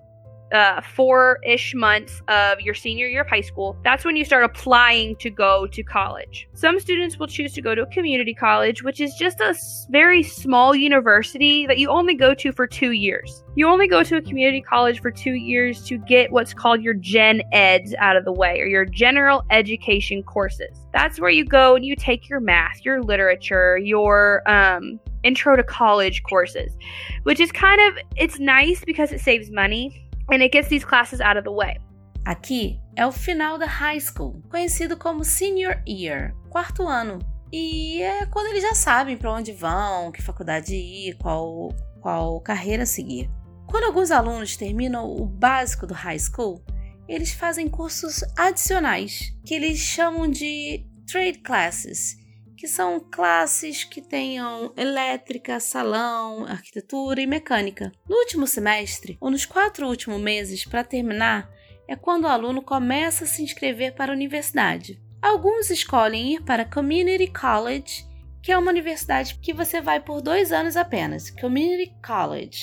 uh, 0.52 0.80
four 0.80 1.38
ish 1.46 1.74
months 1.74 2.22
of 2.28 2.60
your 2.60 2.74
senior 2.74 3.06
year 3.06 3.22
of 3.22 3.28
high 3.28 3.40
school, 3.40 3.76
that's 3.84 4.04
when 4.04 4.16
you 4.16 4.24
start 4.24 4.44
applying 4.44 5.16
to 5.16 5.30
go 5.30 5.66
to 5.66 5.82
college. 5.82 6.48
Some 6.54 6.80
students 6.80 7.18
will 7.18 7.26
choose 7.26 7.52
to 7.54 7.62
go 7.62 7.74
to 7.74 7.82
a 7.82 7.86
community 7.86 8.34
college, 8.34 8.82
which 8.82 9.00
is 9.00 9.14
just 9.14 9.40
a 9.40 9.54
very 9.90 10.22
small 10.22 10.74
university 10.74 11.66
that 11.66 11.78
you 11.78 11.88
only 11.88 12.14
go 12.14 12.34
to 12.34 12.52
for 12.52 12.66
two 12.66 12.92
years. 12.92 13.44
You 13.54 13.68
only 13.68 13.88
go 13.88 14.02
to 14.02 14.16
a 14.16 14.22
community 14.22 14.60
college 14.60 15.00
for 15.00 15.10
two 15.10 15.34
years 15.34 15.84
to 15.84 15.98
get 15.98 16.32
what's 16.32 16.54
called 16.54 16.82
your 16.82 16.94
gen 16.94 17.42
eds 17.52 17.94
out 17.98 18.16
of 18.16 18.24
the 18.24 18.32
way 18.32 18.60
or 18.60 18.66
your 18.66 18.84
general 18.84 19.44
education 19.50 20.22
courses. 20.22 20.86
That's 20.92 21.20
where 21.20 21.30
you 21.30 21.44
go 21.44 21.74
and 21.74 21.84
you 21.84 21.96
take 21.96 22.28
your 22.28 22.40
math, 22.40 22.84
your 22.84 23.02
literature, 23.02 23.78
your 23.78 24.48
um, 24.48 25.00
intro 25.22 25.56
to 25.56 25.62
college 25.62 26.22
courses, 26.22 26.76
which 27.24 27.40
is 27.40 27.52
kind 27.52 27.80
of 27.80 28.02
it's 28.16 28.38
nice 28.38 28.84
because 28.84 29.12
it 29.12 29.20
saves 29.20 29.50
money 29.50 30.09
and 30.30 30.42
it 30.42 30.52
gets 30.52 30.68
these 30.68 30.84
classes 30.84 31.20
out 31.20 31.36
of 31.36 31.44
the 31.44 31.50
way. 31.50 31.78
Aqui 32.24 32.78
é 32.96 33.06
o 33.06 33.12
final 33.12 33.58
da 33.58 33.66
high 33.66 34.00
school, 34.00 34.42
conhecido 34.50 34.96
como 34.96 35.24
senior 35.24 35.82
year, 35.88 36.34
quarto 36.50 36.86
ano. 36.86 37.18
E 37.52 38.02
é 38.02 38.26
quando 38.26 38.48
eles 38.48 38.62
já 38.62 38.74
sabem 38.74 39.16
para 39.16 39.32
onde 39.32 39.52
vão, 39.52 40.12
que 40.12 40.22
faculdade 40.22 40.74
ir, 40.74 41.16
qual, 41.16 41.74
qual 42.00 42.40
carreira 42.40 42.86
seguir. 42.86 43.28
Quando 43.66 43.84
alguns 43.84 44.10
alunos 44.10 44.56
terminam 44.56 45.10
o 45.10 45.24
básico 45.24 45.86
do 45.86 45.94
high 45.94 46.18
school, 46.18 46.62
eles 47.08 47.32
fazem 47.32 47.68
cursos 47.68 48.22
adicionais, 48.36 49.34
que 49.44 49.54
eles 49.54 49.78
chamam 49.78 50.28
de 50.28 50.86
trade 51.10 51.38
classes, 51.38 52.16
que 52.60 52.68
são 52.68 53.00
classes 53.00 53.84
que 53.84 54.02
tenham 54.02 54.70
elétrica, 54.76 55.58
salão, 55.58 56.44
arquitetura 56.44 57.18
e 57.22 57.26
mecânica. 57.26 57.90
No 58.06 58.14
último 58.14 58.46
semestre, 58.46 59.16
ou 59.18 59.30
nos 59.30 59.46
quatro 59.46 59.88
últimos 59.88 60.20
meses 60.20 60.66
para 60.66 60.84
terminar, 60.84 61.50
é 61.88 61.96
quando 61.96 62.24
o 62.24 62.28
aluno 62.28 62.60
começa 62.60 63.24
a 63.24 63.26
se 63.26 63.42
inscrever 63.42 63.94
para 63.94 64.12
a 64.12 64.14
universidade. 64.14 65.00
Alguns 65.22 65.70
escolhem 65.70 66.34
ir 66.34 66.42
para 66.42 66.66
Community 66.66 67.28
College, 67.28 68.04
que 68.42 68.52
é 68.52 68.58
uma 68.58 68.70
universidade 68.70 69.38
que 69.38 69.54
você 69.54 69.80
vai 69.80 69.98
por 69.98 70.20
dois 70.20 70.52
anos 70.52 70.76
apenas. 70.76 71.30
Community 71.30 71.94
College. 72.06 72.60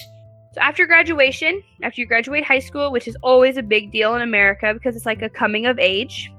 So 0.54 0.62
after 0.62 0.86
graduation, 0.86 1.64
after 1.82 2.02
you 2.02 2.08
graduate 2.08 2.44
high 2.44 2.62
school, 2.62 2.92
which 2.92 3.10
is 3.10 3.18
always 3.24 3.58
a 3.58 3.64
big 3.64 3.90
deal 3.90 4.16
in 4.16 4.22
America 4.22 4.76
because 4.76 4.96
it's 4.96 5.08
like 5.08 5.26
a 5.26 5.30
coming 5.30 5.66
of 5.66 5.80
age, 5.80 6.32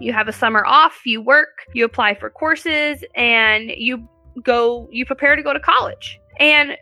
You 0.00 0.12
have 0.12 0.28
a 0.28 0.32
summer 0.32 0.64
off, 0.66 1.00
you 1.04 1.20
work, 1.22 1.66
you 1.72 1.84
apply 1.84 2.14
for 2.14 2.30
courses, 2.30 3.04
and 3.14 3.70
you 3.76 4.08
go, 4.42 4.88
you 4.90 5.06
prepare 5.06 5.36
to 5.36 5.42
go 5.42 5.52
to 5.52 5.60
college. 5.60 6.20
And 6.40 6.76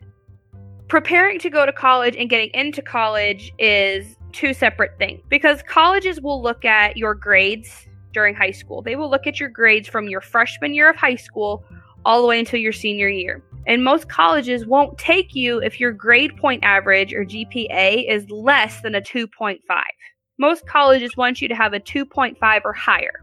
preparing 0.89 1.39
to 1.39 1.51
go 1.51 1.65
to 1.65 1.73
college 1.73 2.17
and 2.17 2.29
getting 2.29 2.51
into 2.55 2.83
college 2.83 3.53
is 3.59 4.17
two 4.33 4.55
separate 4.55 4.99
things 4.99 5.21
because 5.29 5.63
colleges 5.63 6.21
will 6.21 6.43
look 6.43 6.65
at 6.65 6.97
your 6.97 7.15
grades 7.15 7.87
during 8.13 8.35
high 8.35 8.51
school. 8.51 8.83
They 8.83 8.97
will 8.97 9.11
look 9.11 9.27
at 9.27 9.41
your 9.41 9.49
grades 9.49 9.89
from 9.89 10.09
your 10.09 10.21
freshman 10.21 10.75
year 10.75 10.91
of 10.91 10.97
high 10.97 11.17
school 11.17 11.65
all 12.05 12.21
the 12.21 12.29
way 12.29 12.39
until 12.39 12.61
your 12.61 12.73
senior 12.73 13.09
year. 13.09 13.43
And 13.67 13.85
most 13.85 14.09
colleges 14.09 14.67
won't 14.67 14.99
take 14.99 15.35
you 15.35 15.63
if 15.63 15.79
your 15.79 15.93
grade 15.93 16.37
point 16.37 16.65
average 16.65 17.15
or 17.15 17.25
GPA 17.25 18.11
is 18.11 18.29
less 18.31 18.81
than 18.81 18.95
a 18.95 19.01
2.5. 19.01 19.61
Most 20.39 20.67
colleges 20.67 21.17
want 21.17 21.43
you 21.43 21.49
to 21.49 21.55
have 21.55 21.73
a 21.73 21.81
2.5 21.81 22.61
or 22.65 22.73
higher. 22.73 23.23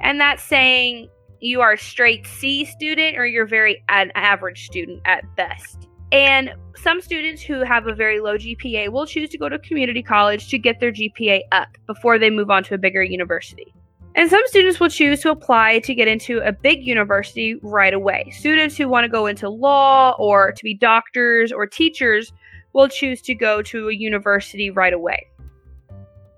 And 0.00 0.20
that's 0.20 0.42
saying 0.42 1.08
you 1.40 1.60
are 1.60 1.72
a 1.72 1.78
straight 1.78 2.26
C 2.26 2.64
student 2.64 3.16
or 3.16 3.26
you're 3.26 3.46
very 3.46 3.82
an 3.88 4.10
average 4.14 4.66
student 4.66 5.00
at 5.04 5.24
best. 5.36 5.88
And 6.10 6.54
some 6.76 7.00
students 7.00 7.42
who 7.42 7.62
have 7.62 7.86
a 7.86 7.94
very 7.94 8.20
low 8.20 8.38
GPA 8.38 8.90
will 8.90 9.06
choose 9.06 9.28
to 9.30 9.38
go 9.38 9.48
to 9.48 9.58
community 9.58 10.02
college 10.02 10.48
to 10.48 10.58
get 10.58 10.80
their 10.80 10.92
GPA 10.92 11.42
up 11.52 11.68
before 11.86 12.18
they 12.18 12.30
move 12.30 12.50
on 12.50 12.64
to 12.64 12.74
a 12.74 12.78
bigger 12.78 13.02
university. 13.02 13.74
And 14.14 14.30
some 14.30 14.42
students 14.46 14.80
will 14.80 14.88
choose 14.88 15.20
to 15.20 15.30
apply 15.30 15.80
to 15.80 15.94
get 15.94 16.08
into 16.08 16.38
a 16.38 16.50
big 16.50 16.84
university 16.84 17.56
right 17.62 17.92
away. 17.92 18.32
Students 18.36 18.76
who 18.76 18.88
want 18.88 19.04
to 19.04 19.08
go 19.08 19.26
into 19.26 19.48
law 19.48 20.16
or 20.18 20.52
to 20.52 20.64
be 20.64 20.74
doctors 20.74 21.52
or 21.52 21.66
teachers 21.66 22.32
will 22.72 22.88
choose 22.88 23.20
to 23.22 23.34
go 23.34 23.60
to 23.62 23.88
a 23.88 23.94
university 23.94 24.70
right 24.70 24.92
away. 24.92 25.26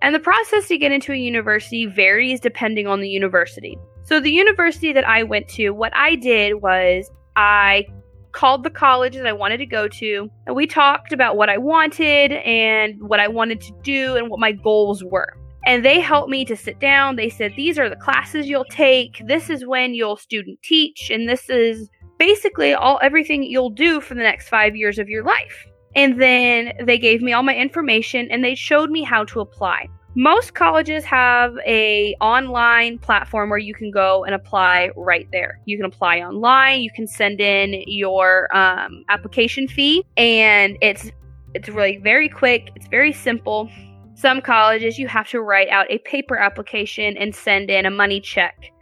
And 0.03 0.15
the 0.15 0.21
process 0.21 0.69
to 0.69 0.79
get 0.79 0.93
into 0.93 1.13
a 1.13 1.17
university 1.17 1.87
varies 1.87 2.41
depending 2.41 2.87
on 2.87 3.01
the 3.01 3.09
university. 3.09 3.79
So, 4.03 4.19
the 4.19 4.31
university 4.31 4.93
that 4.93 5.07
I 5.07 5.23
went 5.23 5.49
to, 5.51 5.71
what 5.71 5.95
I 5.95 6.17
did 6.17 6.63
was 6.63 7.11
I 7.37 7.87
called 8.33 8.65
the 8.65 8.71
college 8.71 9.15
that 9.15 9.27
I 9.27 9.33
wanted 9.33 9.59
to 9.59 9.67
go 9.67 9.89
to, 9.89 10.31
and 10.47 10.57
we 10.57 10.67
talked 10.67 11.13
about 11.13 11.37
what 11.37 11.49
I 11.49 11.59
wanted 11.59 12.33
and 12.33 13.01
what 13.03 13.21
I 13.21 13.29
wanted 13.29 13.61
to 13.63 13.73
do 13.83 14.17
and 14.17 14.31
what 14.31 14.41
my 14.41 14.53
goals 14.53 15.05
were. 15.05 15.37
And 15.67 15.85
they 15.85 16.01
helped 16.01 16.31
me 16.31 16.45
to 16.47 16.57
sit 16.57 16.81
down. 16.81 17.17
They 17.17 17.29
said, 17.29 17.53
These 17.57 17.79
are 17.79 17.91
the 17.91 17.97
classes 17.97 18.49
you'll 18.49 18.65
take. 18.65 19.23
This 19.27 19.51
is 19.51 19.67
when 19.67 19.95
you'll 19.95 20.17
student 20.17 20.63
teach. 20.63 21.11
And 21.11 21.29
this 21.29 21.51
is 21.51 21.91
basically 22.19 22.73
all 22.73 22.99
everything 23.03 23.43
you'll 23.43 23.71
do 23.71 24.01
for 24.01 24.15
the 24.15 24.23
next 24.23 24.49
five 24.49 24.75
years 24.75 24.99
of 24.99 25.09
your 25.09 25.25
life. 25.25 25.67
And 25.97 26.21
then 26.21 26.73
they 26.85 26.99
gave 26.99 27.21
me 27.23 27.33
all 27.33 27.43
my 27.43 27.55
information 27.55 28.29
and 28.31 28.45
they 28.45 28.55
showed 28.55 28.91
me 28.91 29.03
how 29.03 29.25
to 29.25 29.41
apply. 29.41 29.89
Most 30.17 30.55
colleges 30.55 31.05
have 31.05 31.55
a 31.65 32.17
online 32.21 32.99
platform 32.99 33.49
where 33.49 33.59
you 33.59 33.75
can 33.75 33.93
go 33.93 34.25
and 34.25 34.35
apply 34.35 34.91
right 34.97 35.29
there. 35.31 35.61
You 35.67 35.77
can 35.77 35.87
apply 35.87 36.19
online. 36.19 36.81
You 36.81 36.91
can 36.91 37.07
send 37.07 37.41
in 37.41 37.85
your 37.87 38.55
um, 38.57 39.05
application 39.09 39.69
fee, 39.69 40.05
and 40.17 40.77
it's 40.81 41.13
it's 41.55 41.69
really 41.69 41.99
very 41.99 42.29
quick. 42.29 42.71
It's 42.75 42.89
very 42.89 43.13
simple. 43.13 43.71
Some 44.15 44.41
colleges 44.41 44.99
you 44.99 45.07
have 45.07 45.29
to 45.29 45.41
write 45.41 45.69
out 45.69 45.87
a 45.91 45.99
paper 45.99 46.37
application 46.37 47.17
and 47.17 47.33
send 47.33 47.71
in 47.71 47.87
a 47.87 47.91
money 47.91 48.21
check 48.21 48.73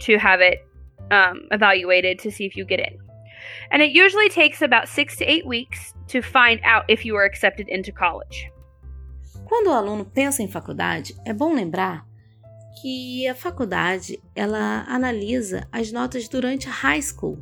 to 0.00 0.18
have 0.18 0.40
it 0.40 0.64
um, 1.10 1.48
evaluated 1.50 2.20
to 2.20 2.30
see 2.30 2.46
if 2.46 2.56
you 2.56 2.64
get 2.64 2.78
in. 2.78 2.96
And 3.72 3.82
it 3.82 3.90
usually 3.90 4.28
takes 4.28 4.62
about 4.62 4.88
six 4.88 5.16
to 5.16 5.24
eight 5.24 5.46
weeks 5.46 5.94
to 6.10 6.20
find 6.22 6.60
out 6.64 6.84
if 6.88 7.04
you 7.04 7.16
are 7.16 7.24
accepted 7.24 7.68
into 7.68 7.92
college. 7.92 8.50
Quando 9.44 9.68
o 9.68 9.72
aluno 9.72 10.04
pensa 10.04 10.42
em 10.42 10.48
faculdade, 10.48 11.14
é 11.24 11.32
bom 11.32 11.54
lembrar 11.54 12.06
que 12.80 13.26
a 13.26 13.34
faculdade 13.34 14.20
ela 14.34 14.84
analisa 14.88 15.66
as 15.72 15.90
notas 15.90 16.28
durante 16.28 16.68
a 16.68 16.72
high 16.72 17.02
school, 17.02 17.38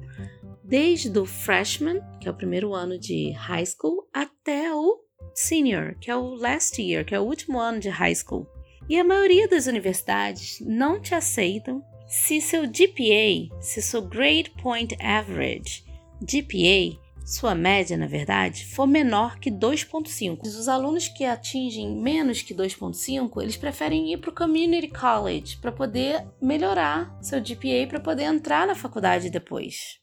desde 0.65 1.17
o 1.19 1.27
freshman, 1.27 2.01
que 2.21 2.29
é 2.29 2.31
o 2.31 2.35
primeiro 2.35 2.75
ano 2.75 2.99
de 2.99 3.33
high 3.33 3.67
school, 3.67 4.09
até 4.13 4.75
o 4.75 5.01
senior, 5.35 5.95
que 6.01 6.11
é 6.11 6.17
o 6.17 6.35
last 6.35 6.81
year, 6.81 7.05
que 7.05 7.15
é 7.15 7.21
o 7.21 7.25
último 7.25 7.59
ano 7.59 7.79
de 7.79 7.89
high 7.89 8.15
school. 8.15 8.47
E 8.89 8.99
a 8.99 9.05
maioria 9.05 9.47
das 9.47 9.67
universidades 9.67 10.61
não 10.61 10.99
te 10.99 11.15
aceitam 11.15 11.83
se 12.07 12.41
seu 12.41 12.63
GPA, 12.63 13.55
se 13.61 13.83
seu 13.83 14.01
Grade 14.01 14.51
Point 14.63 14.97
Average, 14.99 15.85
GPA, 16.23 16.99
sua 17.29 17.55
média, 17.55 17.97
na 17.97 18.07
verdade, 18.07 18.65
for 18.65 18.87
menor 18.87 19.39
que 19.39 19.51
2.5. 19.51 20.41
Os 20.43 20.67
alunos 20.67 21.09
que 21.09 21.25
atingem 21.25 21.95
menos 21.95 22.41
que 22.41 22.55
2.5, 22.55 23.43
eles 23.43 23.57
preferem 23.57 24.11
ir 24.13 24.17
para 24.17 24.31
o 24.31 24.35
community 24.35 24.89
college 24.89 25.59
para 25.59 25.71
poder 25.71 26.27
melhorar 26.41 27.15
seu 27.21 27.39
GPA 27.39 27.87
para 27.87 28.01
poder 28.01 28.25
entrar 28.25 28.67
na 28.67 28.75
faculdade 28.75 29.29
depois. 29.29 29.99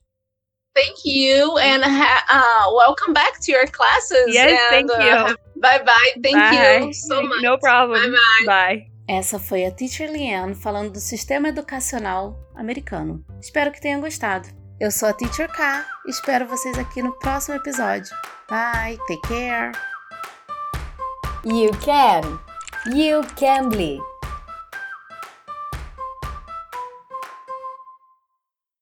Thank 0.75 1.05
you 1.05 1.58
and 1.58 1.82
uh, 1.84 2.75
welcome 2.75 3.13
back 3.13 3.39
to 3.39 3.51
your 3.51 3.65
classes. 3.72 4.27
Yes, 4.27 4.51
and, 4.51 4.70
thank 4.70 4.91
you. 4.91 5.34
Uh, 5.34 5.36
bye 5.55 5.84
bye. 5.84 6.13
Thank 6.22 6.36
Bye. 6.36 6.86
you 6.86 6.94
so 6.94 7.24
much. 7.24 7.41
No 7.41 7.58
problem. 7.58 8.01
Bye 8.01 8.46
bye. 8.46 8.46
Bye. 8.46 8.96
Essa 9.08 9.39
foi 9.39 9.65
a 9.65 9.72
Teacher 9.72 10.12
Leanne 10.12 10.53
falando 10.53 10.91
do 10.91 11.00
sistema 11.00 11.48
educacional 11.48 12.36
americano. 12.55 13.24
Espero 13.39 13.72
que 13.72 13.82
tenham 13.82 14.01
gostado. 14.01 14.64
Eu 14.77 14.91
sou 14.91 15.08
a 15.08 15.13
Teacher 15.13 15.50
K. 15.50 15.86
Espero 16.05 16.46
vocês 16.46 16.77
aqui 16.77 17.01
no 17.01 17.13
próximo 17.13 17.55
episódio. 17.55 18.13
Bye, 18.50 19.00
take 19.08 19.22
care. 19.25 19.72
You 21.46 21.72
can. 21.79 22.39
You 22.94 23.22
can 23.38 23.70
be. 23.70 24.01